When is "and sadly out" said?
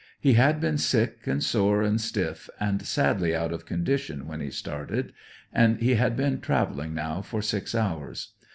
2.59-3.51